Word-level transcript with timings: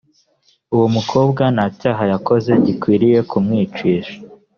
uwo 0.75 0.87
mukobwa 0.95 1.43
nta 1.55 1.65
cyaha 1.79 2.03
yakoze 2.11 2.51
gikwiriye 2.65 3.19
kumwicisha 3.29 4.15